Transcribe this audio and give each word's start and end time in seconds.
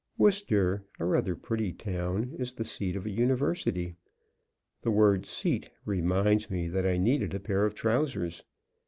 Wooster, 0.17 0.83
rather 0.97 1.33
a 1.33 1.37
pretty 1.37 1.71
town, 1.71 2.33
is 2.39 2.53
the 2.53 2.65
seat 2.65 2.95
of 2.95 3.05
a 3.05 3.11
university. 3.11 3.93
The 4.81 4.89
word 4.89 5.27
"seat" 5.27 5.69
reminds 5.85 6.49
me 6.49 6.69
that 6.69 6.87
I 6.87 6.97
needed 6.97 7.35
a 7.35 7.39
pair 7.39 7.65
of 7.67 7.75
trousers. 7.75 8.43